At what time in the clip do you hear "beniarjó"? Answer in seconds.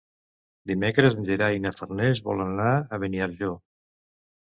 3.07-3.55